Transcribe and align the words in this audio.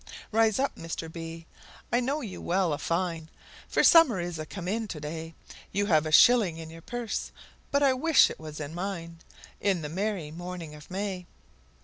Rise 0.31 0.57
up, 0.57 0.75
Mr, 0.75 1.45
I 1.93 1.99
know 1.99 2.21
you 2.21 2.41
well 2.41 2.73
a 2.73 2.79
fine, 2.79 3.29
For 3.67 3.83
summer 3.83 4.19
is 4.19 4.39
a 4.39 4.47
come 4.47 4.67
in 4.67 4.87
to 4.87 4.99
day; 4.99 5.35
You 5.71 5.85
have 5.85 6.07
a 6.07 6.11
shilling 6.11 6.57
in 6.57 6.71
your 6.71 6.81
purse, 6.81 7.31
but 7.69 7.83
I 7.83 7.93
wish 7.93 8.31
it 8.31 8.39
was 8.39 8.59
in 8.59 8.73
mine, 8.73 9.19
In 9.59 9.83
the 9.83 9.89
merry 9.89 10.31
morning 10.31 10.73
of 10.73 10.89
May! 10.89 11.27